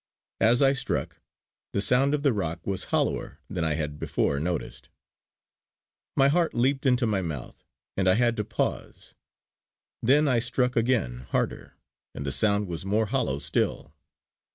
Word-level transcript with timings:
As 0.39 0.63
I 0.63 0.73
struck, 0.73 1.21
the 1.73 1.79
sound 1.79 2.15
of 2.15 2.23
the 2.23 2.33
rock 2.33 2.65
was 2.65 2.85
hollower 2.85 3.37
than 3.51 3.63
I 3.63 3.75
had 3.75 3.99
before 3.99 4.39
noticed. 4.39 4.89
My 6.17 6.27
heart 6.27 6.55
leaped 6.55 6.87
into 6.87 7.05
my 7.05 7.21
mouth, 7.21 7.63
and 7.95 8.07
I 8.09 8.15
had 8.15 8.35
to 8.37 8.43
pause. 8.43 9.13
Then 10.01 10.27
I 10.27 10.39
struck 10.39 10.75
again 10.75 11.27
harder, 11.29 11.75
and 12.15 12.25
the 12.25 12.31
sound 12.31 12.65
was 12.65 12.83
more 12.83 13.05
hollow 13.05 13.37
still. 13.37 13.93